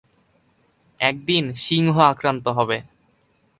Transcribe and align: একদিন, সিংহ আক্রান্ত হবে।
একদিন, 0.99 1.45
সিংহ 1.55 1.95
আক্রান্ত 2.03 2.45
হবে। 2.47 2.77